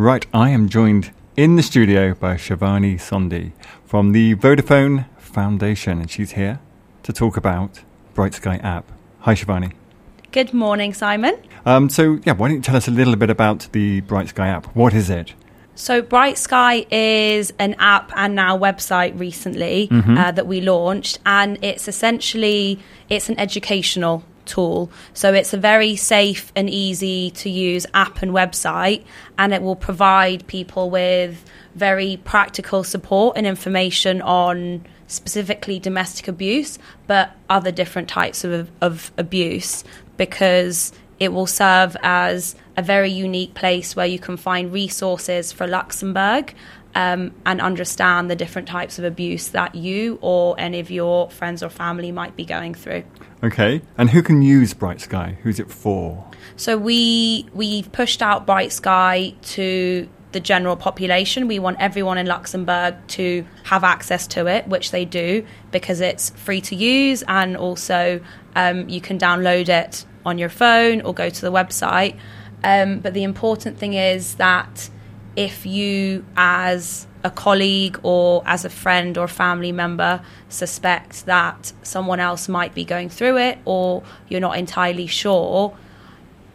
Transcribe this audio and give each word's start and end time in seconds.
Right, 0.00 0.26
I 0.32 0.48
am 0.48 0.70
joined 0.70 1.10
in 1.36 1.56
the 1.56 1.62
studio 1.62 2.14
by 2.14 2.36
Shivani 2.36 2.94
Sondhi 2.94 3.52
from 3.84 4.12
the 4.12 4.34
Vodafone 4.34 5.04
Foundation, 5.18 6.00
and 6.00 6.10
she's 6.10 6.30
here 6.30 6.58
to 7.02 7.12
talk 7.12 7.36
about 7.36 7.80
Bright 8.14 8.32
Sky 8.32 8.56
app. 8.62 8.90
Hi, 9.18 9.34
Shivani. 9.34 9.74
Good 10.32 10.54
morning, 10.54 10.94
Simon. 10.94 11.36
Um, 11.66 11.90
so, 11.90 12.18
yeah, 12.24 12.32
why 12.32 12.48
don't 12.48 12.56
you 12.56 12.62
tell 12.62 12.76
us 12.76 12.88
a 12.88 12.90
little 12.90 13.14
bit 13.14 13.28
about 13.28 13.68
the 13.72 14.00
Bright 14.00 14.30
Sky 14.30 14.48
app? 14.48 14.74
What 14.74 14.94
is 14.94 15.10
it? 15.10 15.34
So, 15.74 16.00
Bright 16.00 16.38
Sky 16.38 16.86
is 16.90 17.52
an 17.58 17.74
app 17.78 18.10
and 18.16 18.34
now 18.34 18.56
website 18.56 19.20
recently 19.20 19.88
mm-hmm. 19.88 20.16
uh, 20.16 20.30
that 20.30 20.46
we 20.46 20.62
launched, 20.62 21.18
and 21.26 21.62
it's 21.62 21.88
essentially 21.88 22.78
it's 23.10 23.28
an 23.28 23.38
educational 23.38 24.24
tool. 24.44 24.90
So 25.14 25.32
it's 25.32 25.52
a 25.52 25.56
very 25.56 25.96
safe 25.96 26.52
and 26.56 26.68
easy 26.68 27.30
to 27.32 27.50
use 27.50 27.86
app 27.94 28.22
and 28.22 28.32
website, 28.32 29.04
and 29.38 29.52
it 29.52 29.62
will 29.62 29.76
provide 29.76 30.46
people 30.46 30.90
with 30.90 31.44
very 31.74 32.20
practical 32.24 32.84
support 32.84 33.36
and 33.36 33.46
information 33.46 34.22
on 34.22 34.84
specifically 35.06 35.78
domestic 35.78 36.28
abuse, 36.28 36.78
but 37.06 37.32
other 37.48 37.72
different 37.72 38.08
types 38.08 38.44
of, 38.44 38.70
of 38.80 39.12
abuse 39.18 39.82
because 40.16 40.92
it 41.18 41.32
will 41.32 41.46
serve 41.46 41.96
as 42.02 42.54
a 42.76 42.82
very 42.82 43.10
unique 43.10 43.54
place 43.54 43.94
where 43.94 44.06
you 44.06 44.18
can 44.18 44.36
find 44.36 44.72
resources 44.72 45.52
for 45.52 45.66
Luxembourg 45.66 46.54
um, 46.94 47.32
and 47.46 47.60
understand 47.60 48.30
the 48.30 48.36
different 48.36 48.68
types 48.68 48.98
of 48.98 49.04
abuse 49.04 49.48
that 49.48 49.74
you 49.74 50.18
or 50.20 50.58
any 50.58 50.80
of 50.80 50.90
your 50.90 51.30
friends 51.30 51.62
or 51.62 51.68
family 51.68 52.12
might 52.12 52.36
be 52.36 52.44
going 52.44 52.74
through. 52.74 53.04
Okay, 53.42 53.82
and 53.96 54.10
who 54.10 54.22
can 54.22 54.42
use 54.42 54.74
Bright 54.74 55.00
Sky? 55.00 55.38
Who's 55.42 55.58
it 55.60 55.70
for? 55.70 56.26
So 56.56 56.76
we 56.76 57.46
we've 57.54 57.90
pushed 57.92 58.22
out 58.22 58.46
Bright 58.46 58.72
Sky 58.72 59.34
to 59.42 60.08
the 60.32 60.40
general 60.40 60.76
population. 60.76 61.48
We 61.48 61.58
want 61.58 61.78
everyone 61.80 62.18
in 62.18 62.26
Luxembourg 62.26 62.96
to 63.08 63.44
have 63.64 63.82
access 63.82 64.26
to 64.28 64.46
it, 64.46 64.66
which 64.68 64.90
they 64.90 65.04
do 65.04 65.44
because 65.70 66.00
it's 66.00 66.30
free 66.30 66.60
to 66.62 66.76
use 66.76 67.22
and 67.26 67.56
also 67.56 68.20
um, 68.54 68.88
you 68.88 69.00
can 69.00 69.18
download 69.18 69.68
it 69.68 70.04
on 70.24 70.38
your 70.38 70.48
phone 70.48 71.00
or 71.00 71.14
go 71.14 71.30
to 71.30 71.40
the 71.40 71.50
website. 71.50 72.18
Um, 72.62 73.00
but 73.00 73.14
the 73.14 73.22
important 73.22 73.78
thing 73.78 73.94
is 73.94 74.34
that 74.34 74.90
if 75.40 75.64
you, 75.64 76.22
as 76.36 77.06
a 77.24 77.30
colleague 77.30 77.98
or 78.02 78.42
as 78.44 78.66
a 78.66 78.68
friend 78.68 79.16
or 79.16 79.26
family 79.26 79.72
member, 79.72 80.20
suspect 80.50 81.24
that 81.24 81.72
someone 81.82 82.20
else 82.20 82.46
might 82.46 82.74
be 82.74 82.84
going 82.84 83.08
through 83.08 83.38
it 83.38 83.58
or 83.64 84.02
you're 84.28 84.40
not 84.40 84.58
entirely 84.58 85.06
sure, 85.06 85.74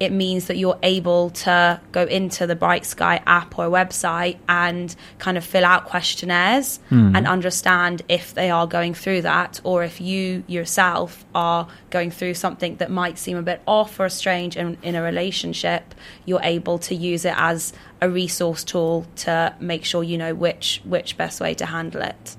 it 0.00 0.12
means 0.12 0.46
that 0.46 0.56
you're 0.56 0.78
able 0.82 1.28
to 1.30 1.78
go 1.92 2.04
into 2.04 2.46
the 2.46 2.56
Bright 2.56 2.86
Sky 2.86 3.22
app 3.26 3.58
or 3.58 3.68
website 3.68 4.38
and 4.48 4.96
kind 5.18 5.36
of 5.36 5.44
fill 5.44 5.64
out 5.64 5.84
questionnaires 5.84 6.80
mm. 6.90 7.14
and 7.14 7.28
understand 7.28 8.00
if 8.08 8.32
they 8.32 8.50
are 8.50 8.66
going 8.66 8.94
through 8.94 9.22
that 9.22 9.60
or 9.62 9.84
if 9.84 10.00
you 10.00 10.42
yourself 10.46 11.26
are 11.34 11.68
going 11.90 12.10
through 12.10 12.32
something 12.32 12.76
that 12.76 12.90
might 12.90 13.18
seem 13.18 13.36
a 13.36 13.42
bit 13.42 13.60
off 13.66 14.00
or 14.00 14.08
strange 14.08 14.56
in, 14.56 14.78
in 14.82 14.94
a 14.94 15.02
relationship, 15.02 15.94
you're 16.24 16.42
able 16.42 16.78
to 16.78 16.94
use 16.94 17.26
it 17.26 17.34
as 17.36 17.74
a 18.00 18.08
resource 18.08 18.64
tool 18.64 19.06
to 19.16 19.54
make 19.60 19.84
sure 19.84 20.02
you 20.02 20.16
know 20.16 20.34
which 20.34 20.80
which 20.84 21.18
best 21.18 21.40
way 21.40 21.52
to 21.52 21.66
handle 21.66 22.00
it 22.00 22.36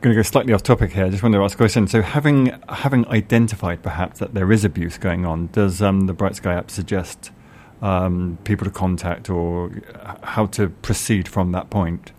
going 0.00 0.14
to 0.14 0.18
go 0.18 0.22
slightly 0.22 0.52
off 0.52 0.62
topic 0.62 0.92
here. 0.92 1.06
I 1.06 1.10
just 1.10 1.22
want 1.22 1.34
to 1.34 1.42
ask 1.42 1.54
a 1.54 1.56
question. 1.56 1.88
So, 1.88 2.02
having 2.02 2.58
having 2.68 3.06
identified 3.08 3.82
perhaps 3.82 4.20
that 4.20 4.34
there 4.34 4.50
is 4.52 4.64
abuse 4.64 4.98
going 4.98 5.26
on, 5.26 5.48
does 5.48 5.82
um, 5.82 6.06
the 6.06 6.12
Bright 6.12 6.36
Sky 6.36 6.54
app 6.54 6.70
suggest 6.70 7.30
um, 7.82 8.38
people 8.44 8.64
to 8.64 8.70
contact 8.70 9.28
or 9.30 9.70
how 10.22 10.46
to 10.46 10.68
proceed 10.68 11.28
from 11.28 11.52
that 11.52 11.70
point? 11.70 12.12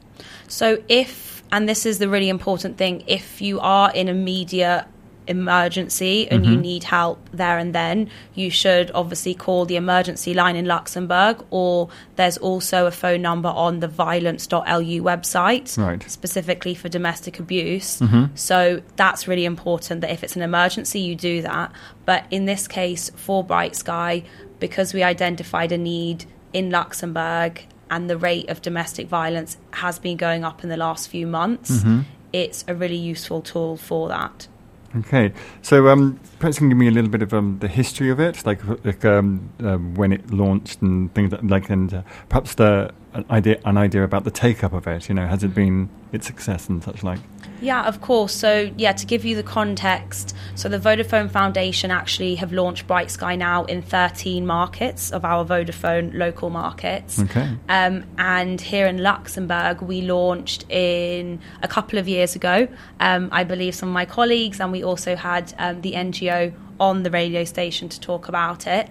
So, 0.47 0.83
if 0.87 1.43
and 1.51 1.67
this 1.67 1.85
is 1.85 1.99
the 1.99 2.09
really 2.09 2.29
important 2.29 2.77
thing, 2.77 3.03
if 3.07 3.41
you 3.41 3.59
are 3.59 3.91
in 3.91 4.07
immediate 4.07 4.85
emergency 5.29 6.27
and 6.29 6.43
mm-hmm. 6.43 6.53
you 6.53 6.59
need 6.59 6.83
help 6.83 7.29
there 7.31 7.57
and 7.57 7.73
then, 7.73 8.09
you 8.33 8.49
should 8.49 8.91
obviously 8.93 9.33
call 9.33 9.65
the 9.65 9.75
emergency 9.75 10.33
line 10.33 10.55
in 10.55 10.65
Luxembourg, 10.65 11.45
or 11.51 11.89
there's 12.15 12.37
also 12.37 12.87
a 12.87 12.91
phone 12.91 13.21
number 13.21 13.49
on 13.49 13.79
the 13.79 13.87
violence.lu 13.87 15.01
website, 15.01 15.77
right. 15.77 16.09
specifically 16.09 16.73
for 16.73 16.89
domestic 16.89 17.39
abuse. 17.39 17.99
Mm-hmm. 17.99 18.35
So 18.35 18.81
that's 18.97 19.27
really 19.27 19.45
important 19.45 20.01
that 20.01 20.11
if 20.11 20.23
it's 20.23 20.35
an 20.35 20.41
emergency, 20.41 20.99
you 20.99 21.15
do 21.15 21.41
that. 21.43 21.71
But 22.05 22.25
in 22.31 22.45
this 22.45 22.67
case, 22.67 23.11
for 23.15 23.43
Bright 23.43 23.75
Sky, 23.75 24.23
because 24.59 24.93
we 24.93 25.03
identified 25.03 25.71
a 25.71 25.77
need 25.77 26.25
in 26.51 26.71
Luxembourg 26.71 27.63
and 27.91 28.09
the 28.09 28.17
rate 28.17 28.49
of 28.49 28.61
domestic 28.61 29.07
violence 29.07 29.57
has 29.71 29.99
been 29.99 30.17
going 30.17 30.43
up 30.43 30.63
in 30.63 30.69
the 30.69 30.77
last 30.77 31.07
few 31.07 31.27
months, 31.27 31.71
mm-hmm. 31.71 32.01
it's 32.33 32.65
a 32.67 32.73
really 32.73 32.95
useful 32.95 33.41
tool 33.41 33.77
for 33.77 34.09
that. 34.09 34.47
Okay, 34.95 35.33
so 35.61 35.87
um, 35.89 36.19
perhaps 36.39 36.57
you 36.57 36.61
can 36.61 36.69
give 36.69 36.77
me 36.77 36.87
a 36.87 36.91
little 36.91 37.11
bit 37.11 37.21
of 37.21 37.31
um, 37.31 37.59
the 37.59 37.67
history 37.67 38.09
of 38.09 38.19
it, 38.19 38.43
like, 38.43 38.59
like 38.83 39.05
um, 39.05 39.47
uh, 39.63 39.77
when 39.77 40.11
it 40.11 40.31
launched 40.31 40.81
and 40.81 41.13
things 41.13 41.29
that, 41.29 41.45
like, 41.45 41.69
and 41.69 41.93
uh, 41.93 42.01
perhaps 42.27 42.55
the 42.55 42.91
an 43.13 43.25
idea, 43.29 43.59
an 43.65 43.77
idea 43.77 44.03
about 44.03 44.23
the 44.23 44.31
take 44.31 44.63
up 44.63 44.73
of 44.73 44.87
it. 44.87 45.09
You 45.09 45.15
know, 45.15 45.27
has 45.27 45.43
it 45.43 45.53
been 45.53 45.89
its 46.11 46.27
success 46.27 46.69
and 46.69 46.83
such 46.83 47.03
like? 47.03 47.19
Yeah, 47.61 47.85
of 47.85 47.99
course. 47.99 48.33
So, 48.33 48.71
yeah, 48.77 48.93
to 48.93 49.05
give 49.05 49.25
you 49.25 49.35
the 49.35 49.43
context, 49.43 50.35
so 50.55 50.69
the 50.69 50.79
Vodafone 50.79 51.29
Foundation 51.29 51.91
actually 51.91 52.35
have 52.35 52.53
launched 52.53 52.87
Bright 52.87 53.11
Sky 53.11 53.35
now 53.35 53.65
in 53.65 53.81
13 53.81 54.45
markets 54.45 55.11
of 55.11 55.25
our 55.25 55.43
Vodafone 55.43 56.13
local 56.13 56.49
markets. 56.49 57.19
Okay. 57.19 57.49
Um, 57.67 58.05
and 58.17 58.61
here 58.61 58.87
in 58.87 58.99
Luxembourg, 58.99 59.81
we 59.81 60.01
launched 60.01 60.69
in 60.69 61.41
a 61.61 61.67
couple 61.67 61.99
of 61.99 62.07
years 62.07 62.35
ago. 62.35 62.67
Um, 62.99 63.27
I 63.31 63.43
believe 63.43 63.75
some 63.75 63.89
of 63.89 63.93
my 63.93 64.05
colleagues, 64.05 64.61
and 64.61 64.71
we 64.71 64.83
also 64.83 65.15
had 65.15 65.53
um, 65.57 65.81
the 65.81 65.93
NGO 65.93 66.53
on 66.79 67.03
the 67.03 67.11
radio 67.11 67.43
station 67.43 67.89
to 67.89 67.99
talk 67.99 68.29
about 68.29 68.67
it. 68.67 68.89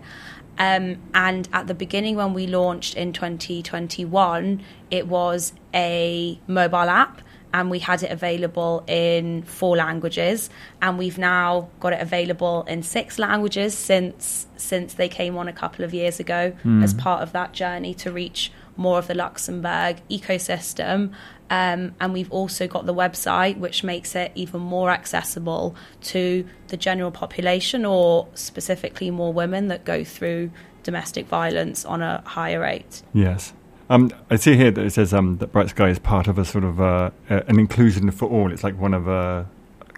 Um, 0.58 0.98
and 1.14 1.48
at 1.52 1.66
the 1.68 1.74
beginning, 1.74 2.16
when 2.16 2.34
we 2.34 2.46
launched 2.46 2.94
in 2.96 3.12
2021, 3.12 4.62
it 4.90 5.06
was 5.06 5.52
a 5.72 6.38
mobile 6.46 6.90
app 6.90 7.22
and 7.52 7.70
we 7.70 7.78
had 7.78 8.02
it 8.02 8.10
available 8.10 8.84
in 8.86 9.42
four 9.42 9.76
languages 9.76 10.50
and 10.82 10.98
we've 10.98 11.18
now 11.18 11.68
got 11.80 11.92
it 11.92 12.00
available 12.00 12.64
in 12.68 12.82
six 12.82 13.18
languages 13.18 13.76
since 13.76 14.46
since 14.56 14.94
they 14.94 15.08
came 15.08 15.36
on 15.36 15.48
a 15.48 15.52
couple 15.52 15.84
of 15.84 15.94
years 15.94 16.20
ago 16.20 16.52
mm. 16.64 16.84
as 16.84 16.92
part 16.94 17.22
of 17.22 17.32
that 17.32 17.52
journey 17.52 17.94
to 17.94 18.12
reach 18.12 18.52
more 18.78 18.98
of 18.98 19.06
the 19.06 19.14
Luxembourg 19.14 20.00
ecosystem 20.10 21.12
um, 21.50 21.94
and 22.00 22.12
we've 22.12 22.30
also 22.30 22.66
got 22.66 22.86
the 22.86 22.94
website 22.94 23.58
which 23.58 23.82
makes 23.82 24.14
it 24.14 24.32
even 24.34 24.60
more 24.60 24.90
accessible 24.90 25.74
to 26.02 26.46
the 26.68 26.76
general 26.76 27.10
population 27.10 27.84
or 27.84 28.28
specifically 28.34 29.10
more 29.10 29.32
women 29.32 29.68
that 29.68 29.84
go 29.84 30.04
through 30.04 30.50
domestic 30.82 31.26
violence 31.26 31.84
on 31.84 32.02
a 32.02 32.22
higher 32.26 32.60
rate. 32.60 33.02
Yes. 33.12 33.52
Um, 33.90 34.10
I 34.30 34.36
see 34.36 34.56
here 34.56 34.70
that 34.70 34.84
it 34.84 34.90
says 34.90 35.14
um, 35.14 35.38
that 35.38 35.52
Bright 35.52 35.70
Sky 35.70 35.88
is 35.88 35.98
part 35.98 36.28
of 36.28 36.38
a 36.38 36.44
sort 36.44 36.64
of 36.64 36.80
uh, 36.80 37.10
an 37.28 37.58
inclusion 37.58 38.10
for 38.10 38.28
all. 38.28 38.52
It's 38.52 38.62
like 38.62 38.78
one 38.78 38.92
of 38.92 39.08
uh, 39.08 39.44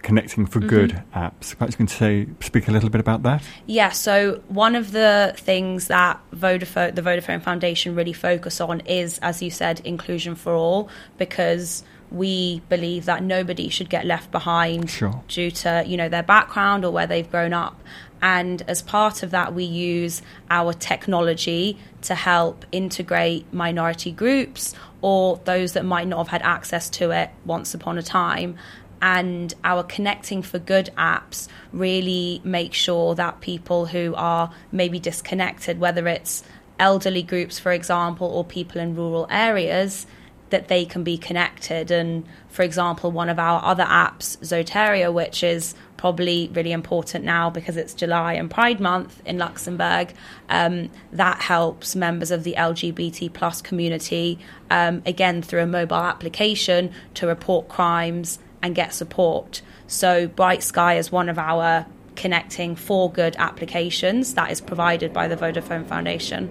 connecting 0.01 0.45
for 0.45 0.59
mm-hmm. 0.59 0.69
good 0.69 1.03
apps. 1.15 1.55
Perhaps 1.55 1.73
you 1.73 1.77
can 1.77 1.87
say 1.87 2.27
speak 2.39 2.67
a 2.67 2.71
little 2.71 2.89
bit 2.89 3.01
about 3.01 3.23
that. 3.23 3.43
Yeah. 3.65 3.89
So 3.89 4.41
one 4.47 4.75
of 4.75 4.91
the 4.91 5.33
things 5.37 5.87
that 5.87 6.19
Vodafone, 6.35 6.95
the 6.95 7.01
Vodafone 7.01 7.41
Foundation, 7.41 7.95
really 7.95 8.13
focus 8.13 8.61
on 8.61 8.81
is, 8.81 9.19
as 9.19 9.41
you 9.41 9.49
said, 9.49 9.81
inclusion 9.81 10.35
for 10.35 10.53
all, 10.53 10.89
because 11.17 11.83
we 12.11 12.61
believe 12.67 13.05
that 13.05 13.23
nobody 13.23 13.69
should 13.69 13.89
get 13.89 14.05
left 14.05 14.31
behind 14.31 14.89
sure. 14.89 15.23
due 15.29 15.49
to 15.49 15.81
you 15.87 15.95
know 15.95 16.09
their 16.09 16.23
background 16.23 16.83
or 16.83 16.91
where 16.91 17.07
they've 17.07 17.31
grown 17.31 17.53
up 17.53 17.81
and 18.21 18.61
as 18.67 18.81
part 18.81 19.23
of 19.23 19.31
that, 19.31 19.53
we 19.53 19.63
use 19.63 20.21
our 20.49 20.73
technology 20.73 21.77
to 22.03 22.13
help 22.13 22.65
integrate 22.71 23.51
minority 23.51 24.11
groups 24.11 24.75
or 25.01 25.41
those 25.45 25.73
that 25.73 25.83
might 25.83 26.07
not 26.07 26.19
have 26.19 26.27
had 26.27 26.41
access 26.43 26.89
to 26.91 27.09
it 27.11 27.31
once 27.45 27.73
upon 27.73 27.97
a 27.97 28.03
time. 28.03 28.57
And 29.01 29.53
our 29.63 29.83
Connecting 29.83 30.41
for 30.41 30.59
Good 30.59 30.89
apps 30.97 31.47
really 31.73 32.41
make 32.43 32.73
sure 32.73 33.15
that 33.15 33.41
people 33.41 33.87
who 33.87 34.13
are 34.15 34.51
maybe 34.71 34.99
disconnected, 34.99 35.79
whether 35.79 36.07
it's 36.07 36.43
elderly 36.79 37.23
groups, 37.23 37.59
for 37.59 37.71
example, 37.71 38.27
or 38.27 38.43
people 38.43 38.81
in 38.81 38.95
rural 38.95 39.27
areas, 39.29 40.05
that 40.51 40.67
they 40.67 40.85
can 40.85 41.03
be 41.03 41.17
connected. 41.17 41.89
And 41.89 42.25
for 42.49 42.61
example, 42.61 43.11
one 43.11 43.29
of 43.29 43.39
our 43.39 43.63
other 43.63 43.85
apps, 43.85 44.37
Zoteria, 44.39 45.11
which 45.11 45.43
is 45.43 45.73
probably 45.97 46.49
really 46.53 46.71
important 46.71 47.23
now 47.23 47.49
because 47.49 47.77
it's 47.77 47.93
July 47.93 48.33
and 48.33 48.49
Pride 48.49 48.79
Month 48.79 49.21
in 49.25 49.37
Luxembourg. 49.37 50.13
Um, 50.49 50.89
that 51.13 51.41
helps 51.41 51.95
members 51.95 52.31
of 52.31 52.43
the 52.43 52.55
LGBT 52.57 53.31
plus 53.33 53.61
community, 53.61 54.37
um, 54.69 55.01
again 55.05 55.41
through 55.41 55.61
a 55.61 55.67
mobile 55.67 55.95
application, 55.95 56.91
to 57.15 57.27
report 57.27 57.67
crimes 57.67 58.39
and 58.61 58.75
get 58.75 58.93
support. 58.93 59.61
So 59.87 60.27
Bright 60.27 60.63
Sky 60.63 60.95
is 60.95 61.11
one 61.11 61.29
of 61.29 61.37
our 61.37 61.85
connecting 62.15 62.75
for 62.75 63.11
good 63.11 63.35
applications 63.37 64.33
that 64.35 64.51
is 64.51 64.61
provided 64.61 65.13
by 65.13 65.27
the 65.27 65.35
Vodafone 65.35 65.85
Foundation. 65.85 66.49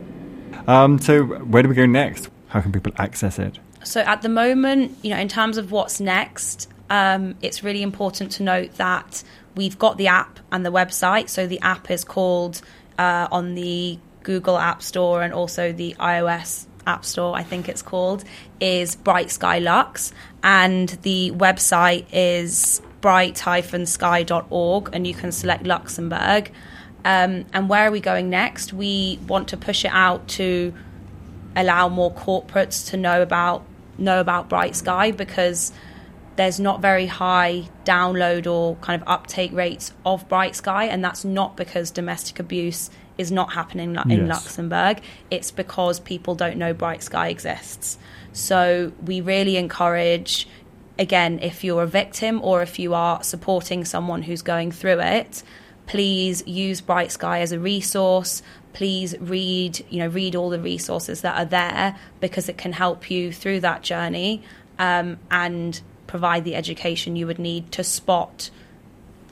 Um, 0.67 0.99
so 0.99 1.23
where 1.25 1.63
do 1.63 1.69
we 1.69 1.75
go 1.75 1.87
next? 1.87 2.29
how 2.51 2.61
can 2.61 2.73
people 2.73 2.93
access 2.99 3.39
it? 3.39 3.59
So 3.83 4.01
at 4.01 4.23
the 4.23 4.29
moment, 4.29 4.99
you 5.03 5.11
know, 5.11 5.19
in 5.19 5.29
terms 5.29 5.57
of 5.57 5.73
what's 5.73 6.01
next, 6.01 6.69
um, 6.91 7.37
it's 7.41 7.65
really 7.65 7.83
important 7.83 8.33
to 8.33 8.43
note 8.43 8.75
that 8.75 9.23
we've 9.55 9.79
got 9.79 9.97
the 9.97 10.09
app 10.09 10.41
and 10.53 10.67
the 10.67 10.73
website. 10.73 11.29
So 11.29 11.47
the 11.47 11.61
app 11.61 11.91
is 11.91 12.05
called 12.05 12.61
uh, 12.99 13.29
on 13.31 13.55
the 13.55 13.99
Google 14.23 14.59
App 14.59 14.83
Store 14.83 15.23
and 15.23 15.33
also 15.33 15.73
the 15.73 15.95
iOS 15.99 16.67
App 16.87 17.05
Store, 17.05 17.37
I 17.37 17.43
think 17.43 17.69
it's 17.69 17.83
called, 17.83 18.25
is 18.61 18.97
Bright 18.97 19.31
Sky 19.31 19.59
Lux. 19.59 20.13
And 20.43 20.89
the 21.03 21.33
website 21.33 22.07
is 22.13 22.81
bright-sky.org 23.01 24.91
and 24.93 25.07
you 25.07 25.15
can 25.15 25.33
select 25.33 25.65
Luxembourg. 25.67 26.53
Um, 27.05 27.47
and 27.53 27.69
where 27.69 27.87
are 27.87 27.91
we 27.91 28.01
going 28.01 28.29
next? 28.31 28.73
We 28.73 29.19
want 29.27 29.49
to 29.49 29.57
push 29.57 29.85
it 29.85 29.93
out 29.93 30.29
to 30.29 30.75
allow 31.57 31.89
more 31.89 32.13
corporates 32.13 32.91
to 32.91 32.97
know 32.97 33.23
about 33.23 33.65
know 33.99 34.21
about 34.21 34.49
Bright 34.49 34.77
Sky 34.77 35.11
because 35.11 35.73
there's 36.37 36.59
not 36.59 36.81
very 36.81 37.07
high 37.07 37.69
download 37.85 38.51
or 38.51 38.77
kind 38.77 39.03
of 39.03 39.07
uptake 39.07 39.53
rates 39.53 39.93
of 40.07 40.29
Bright 40.29 40.57
Sky, 40.57 40.85
and 40.85 41.05
that's 41.05 41.25
not 41.25 41.57
because 41.57 41.91
domestic 41.91 42.39
abuse 42.39 42.89
is 43.21 43.31
not 43.31 43.53
happening 43.53 43.95
in 44.09 44.27
yes. 44.27 44.29
Luxembourg. 44.29 45.01
It's 45.31 45.51
because 45.51 46.01
people 46.01 46.35
don't 46.35 46.57
know 46.57 46.73
Bright 46.73 47.03
Sky 47.03 47.29
exists. 47.29 47.99
So 48.33 48.93
we 49.05 49.21
really 49.21 49.57
encourage, 49.59 50.49
again, 50.99 51.39
if 51.41 51.63
you're 51.63 51.83
a 51.83 51.87
victim 51.87 52.41
or 52.43 52.63
if 52.63 52.79
you 52.79 52.95
are 52.95 53.23
supporting 53.23 53.85
someone 53.85 54.23
who's 54.23 54.41
going 54.41 54.73
through 54.73 55.01
it, 55.01 55.43
please 55.87 56.43
use 56.47 56.81
Bright 56.81 57.13
Sky 57.13 57.41
as 57.41 57.53
a 57.53 57.59
resource. 57.59 58.43
Please 58.73 59.15
read, 59.21 59.85
you 59.91 59.99
know, 59.99 60.09
read 60.09 60.35
all 60.35 60.49
the 60.49 60.61
resources 60.61 61.21
that 61.21 61.37
are 61.37 61.45
there 61.45 61.99
because 62.21 62.49
it 62.49 62.57
can 62.57 62.73
help 62.73 63.11
you 63.11 63.33
through 63.33 63.61
that 63.61 63.83
journey 63.83 64.43
um, 64.79 65.19
and 65.31 65.81
provide 66.07 66.45
the 66.45 66.55
education 66.55 67.17
you 67.17 67.27
would 67.27 67.39
need 67.39 67.71
to 67.73 67.85
spot 67.85 68.51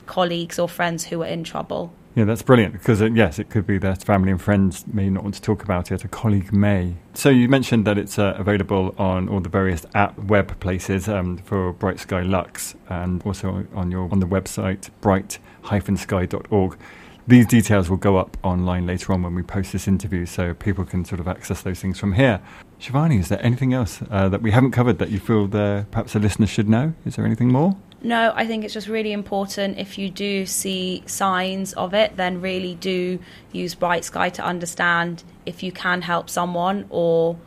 colleagues 0.05 0.59
or 0.59 0.69
friends 0.69 1.05
who 1.05 1.23
are 1.23 1.27
in 1.27 1.43
trouble. 1.43 1.91
Yeah, 2.19 2.25
that's 2.25 2.41
brilliant 2.41 2.73
because, 2.73 3.01
uh, 3.01 3.05
yes, 3.05 3.39
it 3.39 3.49
could 3.49 3.65
be 3.65 3.77
that 3.77 4.03
family 4.03 4.29
and 4.29 4.41
friends 4.41 4.85
may 4.87 5.09
not 5.09 5.23
want 5.23 5.35
to 5.35 5.41
talk 5.41 5.63
about 5.63 5.89
it. 5.89 6.03
A 6.03 6.09
colleague 6.09 6.51
may. 6.51 6.95
So, 7.13 7.29
you 7.29 7.47
mentioned 7.47 7.87
that 7.87 7.97
it's 7.97 8.19
uh, 8.19 8.35
available 8.37 8.93
on 8.97 9.29
all 9.29 9.39
the 9.39 9.47
various 9.47 9.85
app 9.95 10.19
web 10.19 10.59
places 10.59 11.07
um, 11.07 11.37
for 11.37 11.71
Bright 11.71 11.97
Sky 11.97 12.23
Lux 12.23 12.75
and 12.89 13.25
also 13.25 13.65
on 13.73 13.89
your 13.89 14.11
on 14.11 14.19
the 14.19 14.25
website 14.27 14.89
bright-sky.org. 14.99 16.77
These 17.25 17.47
details 17.47 17.89
will 17.89 17.95
go 17.95 18.17
up 18.17 18.35
online 18.43 18.85
later 18.85 19.13
on 19.13 19.23
when 19.23 19.33
we 19.33 19.41
post 19.41 19.71
this 19.71 19.87
interview 19.87 20.25
so 20.25 20.53
people 20.53 20.83
can 20.83 21.05
sort 21.05 21.21
of 21.21 21.27
access 21.29 21.61
those 21.61 21.79
things 21.79 21.97
from 21.97 22.11
here. 22.11 22.41
Shivani, 22.81 23.17
is 23.17 23.29
there 23.29 23.41
anything 23.45 23.73
else 23.73 24.01
uh, 24.11 24.27
that 24.27 24.41
we 24.41 24.51
haven't 24.51 24.71
covered 24.71 24.99
that 24.99 25.09
you 25.09 25.21
feel 25.21 25.47
that 25.47 25.89
perhaps 25.89 26.11
the 26.11 26.19
listeners 26.19 26.49
should 26.49 26.67
know? 26.67 26.95
Is 27.05 27.15
there 27.15 27.25
anything 27.25 27.47
more? 27.47 27.77
No, 28.01 28.31
I 28.33 28.47
think 28.47 28.63
it's 28.63 28.73
just 28.73 28.87
really 28.87 29.11
important 29.11 29.77
if 29.77 29.97
you 29.97 30.09
do 30.09 30.45
see 30.45 31.03
signs 31.05 31.73
of 31.73 31.93
it, 31.93 32.15
then 32.15 32.39
really 32.39 32.75
do 32.75 33.19
use 33.51 33.75
Bright 33.75 34.05
Sky 34.05 34.29
to 34.29 34.43
understand 34.43 35.23
if 35.45 35.63
you 35.63 35.71
can 35.71 36.01
help 36.01 36.29
someone 36.29 36.85
or 36.89 37.37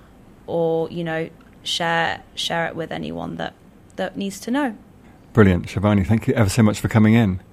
or 0.46 0.90
you 0.90 1.04
know 1.04 1.30
share 1.62 2.22
share 2.34 2.66
it 2.66 2.76
with 2.76 2.92
anyone 2.92 3.36
that 3.36 3.54
that 3.96 4.16
needs 4.16 4.40
to 4.40 4.50
know. 4.50 4.76
Brilliant, 5.32 5.66
Shivani. 5.66 6.06
Thank 6.06 6.28
you 6.28 6.34
ever 6.34 6.50
so 6.50 6.62
much 6.62 6.80
for 6.80 6.88
coming 6.88 7.14
in. 7.14 7.42